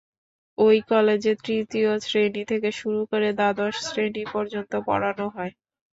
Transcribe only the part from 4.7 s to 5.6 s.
পড়ানো হয়।